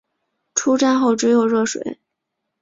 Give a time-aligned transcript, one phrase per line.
[0.55, 1.99] 出站后只有热水